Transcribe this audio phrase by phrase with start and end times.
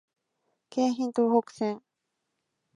[0.71, 1.83] 京浜東北線